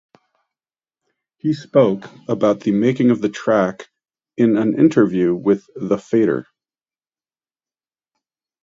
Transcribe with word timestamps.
He 1.37 1.53
spoke 1.53 2.05
about 2.27 2.61
the 2.61 2.71
making 2.71 3.11
of 3.11 3.21
the 3.21 3.29
track 3.29 3.87
in 4.35 4.57
an 4.57 4.79
interview 4.79 5.35
with 5.35 5.67
The 5.75 5.99
Fader. 5.99 6.47